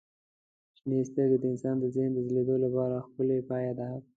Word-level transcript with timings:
شنې 0.79 0.99
سترګې 1.09 1.37
د 1.39 1.43
انسان 1.51 1.75
د 1.79 1.85
ذهن 1.95 2.11
د 2.13 2.19
ځلېدو 2.27 2.55
لپاره 2.65 3.03
ښکلي 3.05 3.39
پایله 3.49 3.73
ده. 3.79 3.87